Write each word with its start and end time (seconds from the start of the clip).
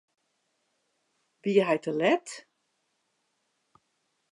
Wie 1.43 1.61
hy 1.67 1.77
te 1.83 1.91
let? 2.01 2.27